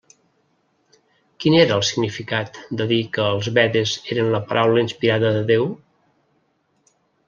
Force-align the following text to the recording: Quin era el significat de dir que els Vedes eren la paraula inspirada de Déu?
Quin 1.45 1.57
era 1.57 1.75
el 1.81 1.85
significat 1.91 2.59
de 2.81 2.89
dir 2.93 2.99
que 3.19 3.29
els 3.37 3.53
Vedes 3.61 3.97
eren 4.17 4.33
la 4.39 4.43
paraula 4.51 4.89
inspirada 4.89 5.39
de 5.41 5.49
Déu? 5.57 5.73